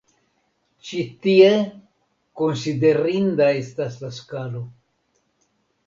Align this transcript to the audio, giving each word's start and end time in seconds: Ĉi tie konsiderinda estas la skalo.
Ĉi 0.87 1.01
tie 1.25 1.51
konsiderinda 2.43 3.53
estas 3.61 4.03
la 4.07 4.15
skalo. 4.23 4.69